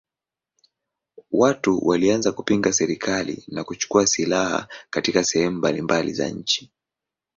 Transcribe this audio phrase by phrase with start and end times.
[1.31, 6.71] Watu walianza kupinga serikali na kuchukua silaha katika sehemu mbalimbali za nchi.